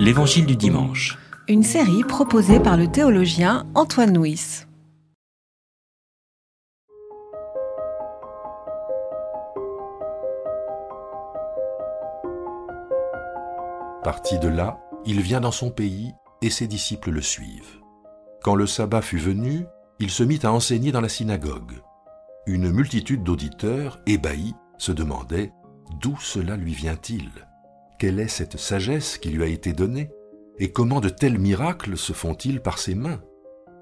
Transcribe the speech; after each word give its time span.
L'Évangile 0.00 0.46
du 0.46 0.56
dimanche. 0.56 1.18
Une 1.48 1.62
série 1.62 2.04
proposée 2.04 2.60
par 2.60 2.76
le 2.76 2.86
théologien 2.86 3.66
Antoine 3.74 4.16
Nuis. 4.16 4.66
Parti 14.04 14.38
de 14.38 14.48
là, 14.48 14.78
il 15.04 15.20
vient 15.20 15.40
dans 15.40 15.50
son 15.50 15.70
pays 15.70 16.12
et 16.42 16.50
ses 16.50 16.66
disciples 16.66 17.10
le 17.10 17.22
suivent. 17.22 17.80
Quand 18.42 18.54
le 18.54 18.66
sabbat 18.66 19.02
fut 19.02 19.18
venu, 19.18 19.66
il 19.98 20.10
se 20.10 20.22
mit 20.22 20.40
à 20.44 20.52
enseigner 20.52 20.92
dans 20.92 21.00
la 21.00 21.08
synagogue. 21.08 21.80
Une 22.46 22.70
multitude 22.70 23.24
d'auditeurs, 23.24 24.00
ébahis, 24.06 24.54
se 24.78 24.92
demandaient 24.92 25.52
D'où 26.00 26.16
cela 26.20 26.56
lui 26.56 26.74
vient-il? 26.74 27.30
Quelle 27.98 28.20
est 28.20 28.28
cette 28.28 28.58
sagesse 28.58 29.16
qui 29.16 29.30
lui 29.30 29.42
a 29.42 29.46
été 29.46 29.72
donnée 29.72 30.10
Et 30.58 30.70
comment 30.70 31.00
de 31.00 31.08
tels 31.08 31.38
miracles 31.38 31.96
se 31.96 32.12
font-ils 32.12 32.60
par 32.60 32.78
ses 32.78 32.94
mains? 32.94 33.22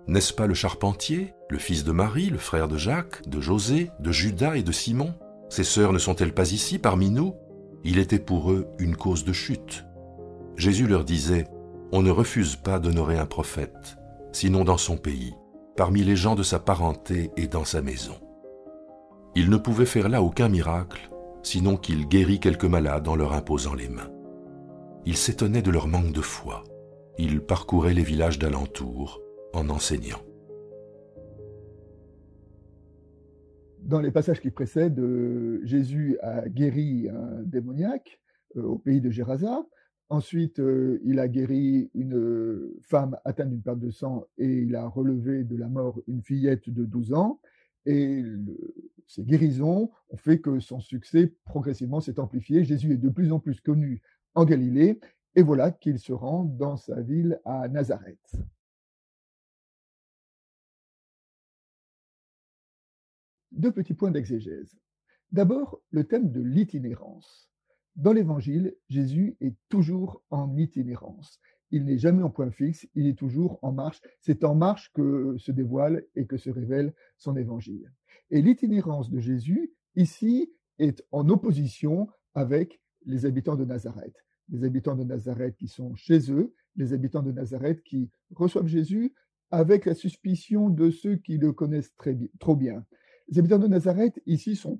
N'est-ce 0.06 0.32
pas 0.32 0.46
le 0.46 0.54
charpentier, 0.54 1.34
le 1.50 1.58
fils 1.58 1.82
de 1.82 1.90
Marie, 1.90 2.30
le 2.30 2.38
frère 2.38 2.68
de 2.68 2.76
Jacques, 2.76 3.28
de 3.28 3.40
José, 3.40 3.90
de 3.98 4.12
Judas 4.12 4.54
et 4.54 4.62
de 4.62 4.70
Simon? 4.70 5.14
Ses 5.48 5.64
sœurs 5.64 5.92
ne 5.92 5.98
sont-elles 5.98 6.34
pas 6.34 6.52
ici 6.52 6.78
parmi 6.78 7.10
nous? 7.10 7.34
Il 7.82 7.98
était 7.98 8.20
pour 8.20 8.52
eux 8.52 8.68
une 8.78 8.94
cause 8.94 9.24
de 9.24 9.32
chute. 9.32 9.84
Jésus 10.56 10.86
leur 10.86 11.04
disait, 11.04 11.48
On 11.90 12.00
ne 12.00 12.10
refuse 12.10 12.54
pas 12.54 12.78
d'honorer 12.78 13.18
un 13.18 13.26
prophète, 13.26 13.96
sinon 14.30 14.62
dans 14.62 14.78
son 14.78 14.96
pays, 14.96 15.34
parmi 15.76 16.04
les 16.04 16.16
gens 16.16 16.36
de 16.36 16.44
sa 16.44 16.60
parenté 16.60 17.32
et 17.36 17.48
dans 17.48 17.64
sa 17.64 17.82
maison. 17.82 18.14
Il 19.34 19.50
ne 19.50 19.56
pouvait 19.56 19.86
faire 19.86 20.08
là 20.08 20.22
aucun 20.22 20.48
miracle, 20.48 21.10
sinon 21.42 21.76
qu'il 21.76 22.06
guérit 22.08 22.40
quelques 22.40 22.64
malades 22.64 23.08
en 23.08 23.16
leur 23.16 23.32
imposant 23.32 23.74
les 23.74 23.88
mains. 23.88 24.13
Il 25.06 25.16
s'étonnait 25.18 25.60
de 25.60 25.70
leur 25.70 25.86
manque 25.86 26.12
de 26.12 26.22
foi. 26.22 26.64
Il 27.18 27.42
parcourait 27.42 27.92
les 27.92 28.02
villages 28.02 28.38
d'alentour 28.38 29.20
en 29.52 29.68
enseignant. 29.68 30.20
Dans 33.80 34.00
les 34.00 34.10
passages 34.10 34.40
qui 34.40 34.50
précèdent, 34.50 34.98
euh, 34.98 35.60
Jésus 35.62 36.16
a 36.22 36.48
guéri 36.48 37.10
un 37.10 37.42
démoniaque 37.42 38.18
euh, 38.56 38.62
au 38.62 38.78
pays 38.78 39.02
de 39.02 39.10
Gérasa. 39.10 39.66
Ensuite, 40.08 40.58
euh, 40.58 40.98
il 41.04 41.18
a 41.18 41.28
guéri 41.28 41.90
une 41.92 42.70
femme 42.80 43.18
atteinte 43.26 43.50
d'une 43.50 43.60
perte 43.60 43.80
de 43.80 43.90
sang 43.90 44.24
et 44.38 44.62
il 44.62 44.74
a 44.74 44.86
relevé 44.86 45.44
de 45.44 45.56
la 45.56 45.68
mort 45.68 46.00
une 46.06 46.22
fillette 46.22 46.70
de 46.70 46.86
12 46.86 47.12
ans. 47.12 47.40
Et 47.84 48.22
ces 49.06 49.22
guérisons 49.22 49.90
ont 50.08 50.16
fait 50.16 50.38
que 50.38 50.60
son 50.60 50.80
succès 50.80 51.34
progressivement 51.44 52.00
s'est 52.00 52.18
amplifié. 52.18 52.64
Jésus 52.64 52.94
est 52.94 52.96
de 52.96 53.10
plus 53.10 53.32
en 53.32 53.38
plus 53.38 53.60
connu 53.60 54.00
Galilée, 54.42 54.98
et 55.36 55.42
voilà 55.42 55.70
qu'il 55.70 56.00
se 56.00 56.12
rend 56.12 56.44
dans 56.44 56.76
sa 56.76 57.00
ville 57.00 57.40
à 57.44 57.68
Nazareth. 57.68 58.34
Deux 63.52 63.70
petits 63.70 63.94
points 63.94 64.10
d'exégèse. 64.10 64.76
D'abord, 65.30 65.80
le 65.90 66.04
thème 66.04 66.32
de 66.32 66.40
l'itinérance. 66.40 67.48
Dans 67.94 68.12
l'Évangile, 68.12 68.74
Jésus 68.88 69.36
est 69.40 69.54
toujours 69.68 70.22
en 70.30 70.56
itinérance 70.56 71.40
il 71.74 71.84
n'est 71.86 71.98
jamais 71.98 72.22
en 72.22 72.30
point 72.30 72.52
fixe, 72.52 72.86
il 72.94 73.08
est 73.08 73.18
toujours 73.18 73.58
en 73.62 73.72
marche. 73.72 74.00
C'est 74.20 74.44
en 74.44 74.54
marche 74.54 74.92
que 74.92 75.36
se 75.38 75.50
dévoile 75.50 76.04
et 76.14 76.24
que 76.24 76.36
se 76.36 76.48
révèle 76.48 76.94
son 77.16 77.36
évangile. 77.36 77.92
Et 78.30 78.42
l'itinérance 78.42 79.10
de 79.10 79.18
Jésus, 79.18 79.72
ici, 79.96 80.52
est 80.78 81.04
en 81.10 81.28
opposition 81.28 82.08
avec 82.34 82.80
les 83.06 83.26
habitants 83.26 83.56
de 83.56 83.64
Nazareth. 83.64 84.14
Les 84.50 84.64
habitants 84.64 84.96
de 84.96 85.04
Nazareth 85.04 85.56
qui 85.56 85.68
sont 85.68 85.94
chez 85.94 86.30
eux, 86.30 86.52
les 86.76 86.92
habitants 86.92 87.22
de 87.22 87.32
Nazareth 87.32 87.82
qui 87.82 88.10
reçoivent 88.34 88.66
Jésus 88.66 89.14
avec 89.50 89.84
la 89.84 89.94
suspicion 89.94 90.68
de 90.68 90.90
ceux 90.90 91.16
qui 91.16 91.38
le 91.38 91.52
connaissent 91.52 91.94
très 91.96 92.16
trop 92.40 92.56
bien. 92.56 92.84
Les 93.28 93.38
habitants 93.38 93.58
de 93.58 93.68
Nazareth, 93.68 94.20
ici, 94.26 94.56
sont 94.56 94.78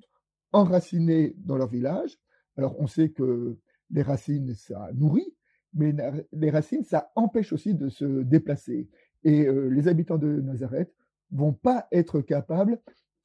enracinés 0.52 1.34
dans 1.38 1.56
leur 1.56 1.68
village. 1.68 2.18
Alors, 2.56 2.78
on 2.78 2.86
sait 2.86 3.10
que 3.10 3.56
les 3.90 4.02
racines, 4.02 4.54
ça 4.54 4.90
nourrit, 4.94 5.34
mais 5.72 5.94
les 6.32 6.50
racines, 6.50 6.84
ça 6.84 7.10
empêche 7.14 7.52
aussi 7.52 7.74
de 7.74 7.88
se 7.88 8.22
déplacer. 8.22 8.88
Et 9.22 9.46
euh, 9.46 9.68
les 9.68 9.88
habitants 9.88 10.18
de 10.18 10.40
Nazareth 10.40 10.92
vont 11.30 11.52
pas 11.52 11.88
être 11.90 12.20
capables 12.20 12.78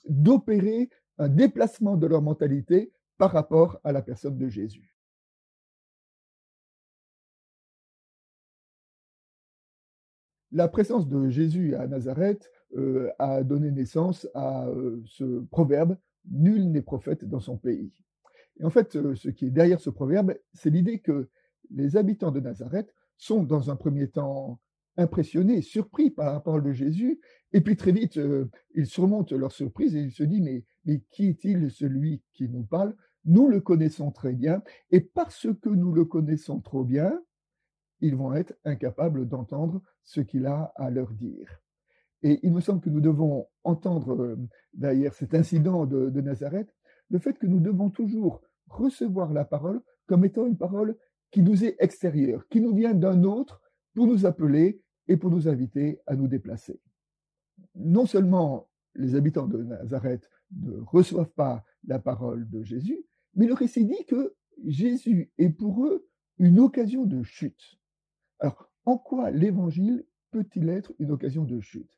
d'opérer 0.08 0.90
un 1.18 1.30
déplacement 1.30 1.98
de 1.98 2.08
leur 2.08 2.22
mentalité 2.22 2.92
par 3.18 3.32
rapport 3.32 3.80
à 3.84 3.92
la 3.92 4.02
personne 4.02 4.38
de 4.38 4.48
Jésus. 4.48 4.96
La 10.52 10.68
présence 10.68 11.08
de 11.08 11.30
Jésus 11.30 11.76
à 11.76 11.88
Nazareth 11.88 12.50
euh, 12.76 13.10
a 13.20 13.44
donné 13.44 13.72
naissance 13.72 14.28
à 14.34 14.68
euh, 14.68 15.02
ce 15.06 15.42
proverbe 15.52 15.98
Nul 16.30 16.72
n'est 16.72 16.82
prophète 16.82 17.26
dans 17.26 17.40
son 17.40 17.58
pays. 17.58 17.92
Et 18.60 18.66
en 18.66 18.70
fait, 18.70 18.98
ce 19.16 19.30
qui 19.30 19.48
est 19.48 19.52
derrière 19.52 19.80
ce 19.80 19.90
proverbe, 19.90 20.36
c'est 20.54 20.70
l'idée 20.70 21.00
que 21.00 21.30
les 21.72 21.98
habitants 21.98 22.32
de 22.32 22.40
Nazareth 22.40 22.94
sont 23.18 23.44
dans 23.44 23.70
un 23.70 23.76
premier 23.76 24.10
temps 24.10 24.60
impressionnés, 24.98 25.62
surpris 25.62 26.10
par 26.10 26.34
la 26.34 26.40
parole 26.40 26.64
de 26.64 26.74
Jésus, 26.74 27.22
et 27.54 27.62
puis 27.62 27.78
très 27.78 27.92
vite, 27.92 28.18
euh, 28.18 28.50
ils 28.76 28.86
surmontent 28.86 29.36
leur 29.36 29.52
surprise 29.52 29.96
et 29.96 30.02
ils 30.02 30.12
se 30.12 30.24
disent, 30.24 30.42
mais, 30.42 30.66
mais 30.86 31.02
qui 31.10 31.28
est-il 31.28 31.72
celui 31.72 32.22
qui 32.34 32.50
nous 32.50 32.64
parle? 32.64 32.96
Nous 33.26 33.48
le 33.48 33.62
connaissons 33.62 34.12
très 34.12 34.34
bien, 34.34 34.62
et 34.92 35.00
parce 35.00 35.48
que 35.62 35.70
nous 35.70 35.94
le 35.94 36.06
connaissons 36.06 36.60
trop 36.60 36.84
bien, 36.84 37.20
ils 38.02 38.16
vont 38.16 38.34
être 38.34 38.54
incapables 38.66 39.28
d'entendre 39.28 39.82
ce 40.04 40.22
qu'il 40.22 40.46
a 40.46 40.72
à 40.76 40.90
leur 40.90 41.12
dire. 41.14 41.62
Et 42.22 42.40
il 42.44 42.54
me 42.54 42.62
semble 42.62 42.82
que 42.82 42.90
nous 42.90 43.02
devons 43.02 43.48
entendre, 43.64 44.14
euh, 44.14 44.38
d'ailleurs, 44.74 45.14
cet 45.14 45.34
incident 45.34 45.86
de, 45.86 46.10
Nazareth, 46.22 46.74
le 47.10 47.20
fait 47.20 47.38
que 47.38 47.48
nous 47.48 47.60
devons 47.60 47.90
toujours 47.90 48.42
recevoir 48.68 49.34
la 49.34 49.46
parole 49.46 49.82
comme 50.06 50.26
étant 50.26 50.46
une 50.46 50.58
parole 50.58 50.98
qui 51.32 51.42
nous 51.42 51.64
est 51.64 51.76
extérieur, 51.80 52.48
qui 52.50 52.62
nous 52.62 52.76
vient 52.76 52.94
d'un 52.94 53.24
autre 53.24 53.62
pour 53.94 54.08
nous 54.08 54.26
appeler 54.26 54.82
et 55.08 55.18
pour 55.18 55.32
nous 55.32 55.48
inviter 55.48 56.02
à 56.08 56.16
nous 56.16 56.28
déplacer. 56.28 56.82
Non 57.76 58.06
seulement 58.06 58.70
les 58.96 59.16
habitants 59.16 59.48
de 59.48 59.64
Nazareth 59.64 60.30
ne 60.52 60.78
reçoivent 60.82 61.32
pas 61.32 61.64
la 61.86 62.00
parole 62.00 62.50
de 62.50 62.64
Jésus, 62.64 63.06
mais 63.36 63.48
le 63.48 63.54
récit 63.54 63.86
dit 63.86 64.06
que 64.08 64.36
Jésus 64.66 65.32
est 65.38 65.50
pour 65.50 65.86
eux 65.86 66.08
une 66.38 66.60
occasion 66.60 67.06
de 67.06 67.24
chute. 67.24 67.79
Alors, 68.40 68.70
en 68.86 68.98
quoi 68.98 69.32
l'évangile 69.32 70.06
peut-il 70.32 70.70
être 70.70 70.94
une 71.00 71.12
occasion 71.12 71.44
de 71.44 71.60
chute? 71.60 71.90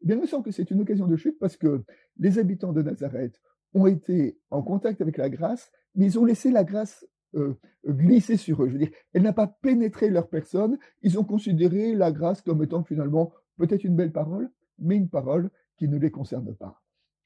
Eh 0.00 0.06
bien, 0.06 0.16
il 0.16 0.22
me 0.22 0.26
semble 0.26 0.44
que 0.44 0.52
c'est 0.52 0.70
une 0.70 0.80
occasion 0.80 1.06
de 1.06 1.16
chute 1.16 1.38
parce 1.38 1.56
que 1.56 1.82
les 2.18 2.38
habitants 2.38 2.72
de 2.72 2.82
Nazareth 2.82 3.40
ont 3.74 3.86
été 3.86 4.38
en 4.50 4.62
contact 4.62 5.00
avec 5.00 5.16
la 5.16 5.28
grâce, 5.28 5.70
mais 5.94 6.06
ils 6.06 6.18
ont 6.18 6.24
laissé 6.24 6.50
la 6.50 6.64
grâce 6.64 7.06
euh, 7.34 7.54
glisser 7.86 8.36
sur 8.36 8.62
eux. 8.62 8.68
Je 8.68 8.72
veux 8.74 8.78
dire, 8.78 8.92
elle 9.12 9.22
n'a 9.22 9.32
pas 9.32 9.46
pénétré 9.46 10.08
leur 10.08 10.28
personne. 10.28 10.78
Ils 11.02 11.18
ont 11.18 11.24
considéré 11.24 11.94
la 11.94 12.12
grâce 12.12 12.42
comme 12.42 12.62
étant 12.62 12.84
finalement 12.84 13.32
peut-être 13.56 13.84
une 13.84 13.96
belle 13.96 14.12
parole, 14.12 14.50
mais 14.78 14.96
une 14.96 15.10
parole 15.10 15.50
qui 15.76 15.88
ne 15.88 15.98
les 15.98 16.10
concerne 16.10 16.54
pas. 16.54 16.80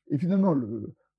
Et 0.09 0.19
finalement, 0.19 0.57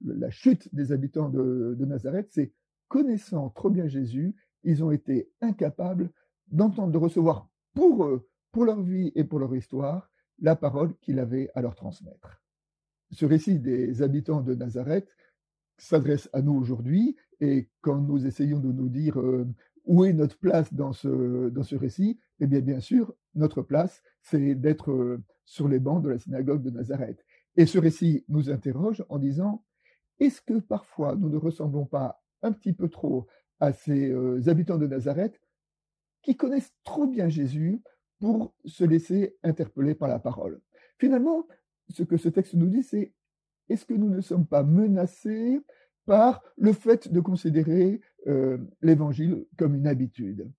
la 0.01 0.29
chute 0.31 0.73
des 0.73 0.91
habitants 0.91 1.29
de, 1.29 1.75
de 1.77 1.85
Nazareth, 1.85 2.27
c'est 2.31 2.51
connaissant 2.87 3.49
trop 3.49 3.69
bien 3.69 3.87
Jésus, 3.87 4.35
ils 4.63 4.83
ont 4.83 4.91
été 4.91 5.29
incapables 5.41 6.11
d'entendre, 6.47 6.91
de 6.91 6.97
recevoir 6.97 7.49
pour 7.73 8.05
eux, 8.05 8.27
pour 8.51 8.65
leur 8.65 8.81
vie 8.81 9.11
et 9.15 9.23
pour 9.23 9.39
leur 9.39 9.55
histoire, 9.55 10.11
la 10.39 10.55
parole 10.55 10.95
qu'il 10.97 11.19
avait 11.19 11.49
à 11.55 11.61
leur 11.61 11.75
transmettre. 11.75 12.41
Ce 13.11 13.25
récit 13.25 13.59
des 13.59 14.01
habitants 14.01 14.41
de 14.41 14.55
Nazareth 14.55 15.07
s'adresse 15.77 16.29
à 16.33 16.41
nous 16.41 16.53
aujourd'hui 16.53 17.15
et 17.39 17.69
quand 17.81 17.99
nous 17.99 18.25
essayons 18.25 18.59
de 18.59 18.71
nous 18.71 18.89
dire 18.89 19.19
euh, 19.19 19.47
où 19.85 20.05
est 20.05 20.13
notre 20.13 20.37
place 20.37 20.73
dans 20.73 20.93
ce, 20.93 21.75
récit, 21.75 22.19
eh 22.39 22.47
bien, 22.47 22.61
bien 22.61 22.79
sûr, 22.79 23.13
notre 23.35 23.61
place, 23.61 24.01
c'est 24.21 24.55
d'être 24.55 24.91
euh, 24.91 25.23
sur 25.45 25.67
les 25.67 25.79
bancs 25.79 26.03
de 26.03 26.09
la 26.09 26.19
synagogue 26.19 26.63
de 26.63 26.69
Nazareth. 26.69 27.23
Et 27.57 27.65
ce 27.65 27.77
récit 27.77 28.23
nous 28.29 28.49
interroge 28.49 29.03
en 29.09 29.19
disant, 29.19 29.63
est-ce 30.19 30.41
que 30.41 30.59
parfois 30.59 31.15
nous 31.15 31.29
ne 31.29 31.37
ressemblons 31.37 31.85
pas 31.85 32.23
un 32.41 32.51
petit 32.51 32.73
peu 32.73 32.89
trop 32.89 33.27
à 33.59 33.73
ces 33.73 34.09
euh, 34.09 34.41
habitants 34.47 34.77
de 34.77 34.87
Nazareth 34.87 35.39
qui 36.23 36.35
connaissent 36.35 36.73
trop 36.83 37.05
bien 37.05 37.29
Jésus 37.29 37.81
pour 38.19 38.53
se 38.65 38.83
laisser 38.83 39.35
interpeller 39.43 39.95
par 39.95 40.07
la 40.07 40.19
parole. 40.19 40.61
Finalement, 40.97 41.47
ce 41.89 42.03
que 42.03 42.17
ce 42.17 42.29
texte 42.29 42.53
nous 42.53 42.67
dit, 42.67 42.83
c'est 42.83 43.13
est-ce 43.69 43.85
que 43.85 43.93
nous 43.93 44.09
ne 44.09 44.21
sommes 44.21 44.45
pas 44.45 44.63
menacés 44.63 45.59
par 46.05 46.43
le 46.57 46.73
fait 46.73 47.11
de 47.11 47.19
considérer 47.19 48.01
euh, 48.27 48.57
l'évangile 48.81 49.45
comme 49.57 49.75
une 49.75 49.87
habitude? 49.87 50.49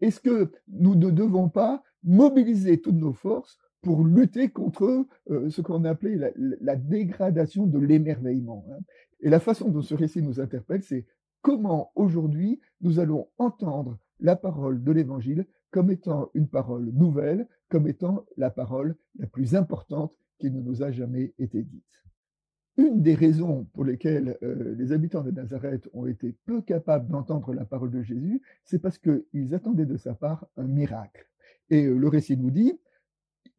Est-ce 0.00 0.20
que 0.20 0.52
nous 0.68 0.94
ne 0.96 1.10
devons 1.10 1.48
pas 1.48 1.82
mobiliser 2.02 2.80
toutes 2.80 2.96
nos 2.96 3.12
forces 3.12 3.58
pour 3.82 4.04
lutter 4.04 4.48
contre 4.48 5.06
euh, 5.30 5.50
ce 5.50 5.60
qu'on 5.60 5.84
appelait 5.84 6.32
la, 6.36 6.76
dégradation 6.76 7.66
de 7.66 7.78
l'émerveillement 7.78 8.64
hein? 8.70 8.78
Et 9.20 9.28
la 9.28 9.38
façon 9.38 9.68
dont 9.68 9.82
ce 9.82 9.94
récit 9.94 10.22
nous 10.22 10.40
interpelle, 10.40 10.82
c'est 10.82 11.06
comment 11.42 11.92
aujourd'hui 11.94 12.60
nous 12.80 12.98
allons 12.98 13.28
entendre 13.38 13.98
la 14.22 14.36
parole 14.36 14.82
de 14.82 14.92
l'Évangile 14.92 15.46
comme 15.70 15.90
étant 15.90 16.30
une 16.34 16.48
parole 16.48 16.90
nouvelle, 16.92 17.48
comme 17.68 17.88
étant 17.88 18.24
la 18.36 18.50
parole 18.50 18.96
la 19.18 19.26
plus 19.26 19.54
importante 19.54 20.14
qui 20.38 20.50
ne 20.50 20.60
nous 20.60 20.82
a 20.82 20.92
jamais 20.92 21.34
été 21.38 21.62
dite. 21.62 21.84
Une 22.76 23.02
des 23.02 23.14
raisons 23.14 23.64
pour 23.72 23.84
lesquelles 23.84 24.38
euh, 24.42 24.74
les 24.76 24.92
habitants 24.92 25.22
de 25.22 25.30
Nazareth 25.30 25.88
ont 25.92 26.06
été 26.06 26.36
peu 26.46 26.62
capables 26.62 27.08
d'entendre 27.10 27.52
la 27.52 27.64
parole 27.64 27.90
de 27.90 28.02
Jésus, 28.02 28.40
c'est 28.64 28.78
parce 28.78 28.98
qu'ils 28.98 29.54
attendaient 29.54 29.86
de 29.86 29.96
sa 29.96 30.14
part 30.14 30.46
un 30.56 30.66
miracle. 30.66 31.28
Et 31.68 31.84
euh, 31.84 31.96
le 31.96 32.08
récit 32.08 32.36
nous 32.36 32.50
dit, 32.50 32.78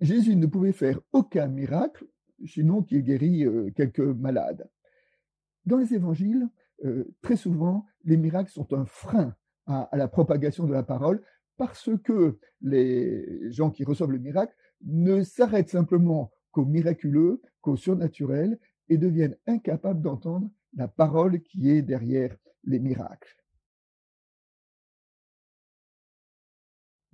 Jésus 0.01 0.35
ne 0.35 0.47
pouvait 0.47 0.71
faire 0.71 0.99
aucun 1.11 1.47
miracle, 1.47 2.05
sinon 2.45 2.81
qu'il 2.81 3.03
guérit 3.03 3.45
euh, 3.45 3.69
quelques 3.75 3.99
malades. 3.99 4.67
Dans 5.65 5.77
les 5.77 5.93
évangiles, 5.93 6.49
très 7.21 7.37
souvent, 7.37 7.85
les 8.03 8.17
miracles 8.17 8.51
sont 8.51 8.73
un 8.73 8.83
frein 8.83 9.33
à, 9.67 9.89
la 9.93 10.07
propagation 10.07 10.65
de 10.65 10.73
la 10.73 10.83
parole 10.83 11.21
parce 11.57 11.89
que 12.03 12.39
les 12.61 13.51
gens 13.51 13.69
qui 13.69 13.83
reçoivent 13.83 14.11
le 14.11 14.19
miracle 14.19 14.55
ne 14.85 15.23
s'arrêtent 15.23 15.69
simplement 15.69 16.31
qu'au 16.51 16.65
miraculeux, 16.65 17.41
qu'au 17.61 17.75
surnaturel, 17.75 18.59
et 18.89 18.97
deviennent 18.97 19.37
incapables 19.47 20.01
d'entendre 20.01 20.49
la 20.75 20.87
parole 20.87 21.41
qui 21.41 21.69
est 21.69 21.81
derrière 21.81 22.35
les 22.65 22.79
miracles. 22.79 23.37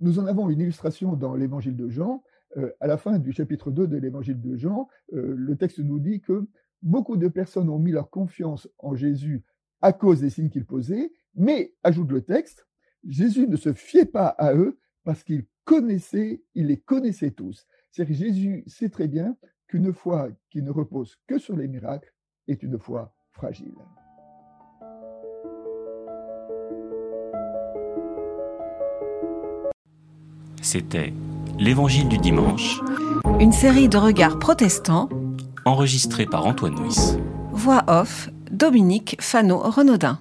Nous 0.00 0.18
en 0.18 0.26
avons 0.26 0.48
une 0.48 0.60
illustration 0.60 1.14
dans 1.14 1.34
l'évangile 1.34 1.76
de 1.76 1.88
Jean. 1.88 2.22
Euh, 2.56 2.72
à 2.80 2.86
la 2.86 2.96
fin 2.96 3.18
du 3.18 3.32
chapitre 3.32 3.70
2 3.70 3.86
de 3.86 3.96
l'évangile 3.96 4.40
de 4.40 4.56
Jean, 4.56 4.88
euh, 5.12 5.34
le 5.36 5.56
texte 5.56 5.78
nous 5.78 6.00
dit 6.00 6.20
que 6.20 6.48
beaucoup 6.82 7.16
de 7.16 7.28
personnes 7.28 7.68
ont 7.68 7.78
mis 7.78 7.92
leur 7.92 8.10
confiance 8.10 8.68
en 8.78 8.94
Jésus 8.94 9.44
à 9.82 9.92
cause 9.92 10.20
des 10.20 10.30
signes 10.30 10.50
qu'il 10.50 10.64
posait, 10.64 11.12
mais, 11.34 11.74
ajoute 11.82 12.10
le 12.10 12.22
texte, 12.22 12.66
Jésus 13.06 13.46
ne 13.46 13.56
se 13.56 13.72
fiait 13.72 14.06
pas 14.06 14.28
à 14.28 14.54
eux 14.54 14.78
parce 15.04 15.22
qu'il 15.24 15.46
connaissait, 15.64 16.42
il 16.54 16.66
les 16.66 16.78
connaissait 16.78 17.30
tous. 17.30 17.66
C'est-à-dire 17.90 18.16
que 18.16 18.24
Jésus 18.24 18.64
sait 18.66 18.88
très 18.88 19.08
bien 19.08 19.36
qu'une 19.66 19.92
foi 19.92 20.28
qui 20.50 20.62
ne 20.62 20.70
repose 20.70 21.16
que 21.26 21.38
sur 21.38 21.56
les 21.56 21.68
miracles 21.68 22.12
est 22.48 22.62
une 22.62 22.78
foi 22.78 23.14
fragile. 23.30 23.74
C'était 30.62 31.12
L'Évangile 31.58 32.08
du 32.08 32.16
dimanche, 32.16 32.80
une 33.38 33.52
série 33.52 33.88
de 33.88 33.98
regards 33.98 34.38
protestants, 34.38 35.10
enregistrée 35.66 36.24
par 36.24 36.46
Antoine 36.46 36.74
Nuis. 36.74 37.18
Voix 37.52 37.84
off, 37.86 38.30
Dominique 38.50 39.16
Fano-Renaudin. 39.20 40.20